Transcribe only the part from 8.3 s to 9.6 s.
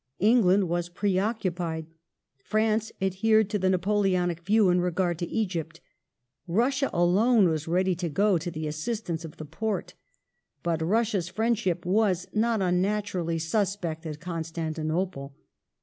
to the assistance of the